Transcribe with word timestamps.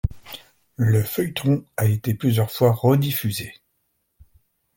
Le 0.77 1.03
feuilleton 1.03 1.63
a 1.77 1.85
été 1.85 2.15
plusieurs 2.15 2.49
fois 2.49 2.73
rediffusé. 2.73 3.53